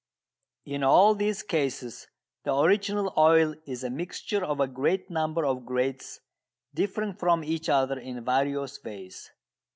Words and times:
In 0.65 0.81
all 0.83 1.13
these 1.13 1.43
cases 1.43 2.07
the 2.43 2.55
original 2.57 3.13
oil 3.17 3.53
is 3.67 3.83
a 3.83 3.91
mixture 3.91 4.43
of 4.43 4.59
a 4.59 4.65
great 4.65 5.11
number 5.11 5.45
of 5.45 5.63
grades 5.63 6.21
differing 6.73 7.13
from 7.13 7.43
each 7.43 7.69
other 7.69 7.99
in 7.99 8.25
various 8.25 8.83
ways. 8.83 9.29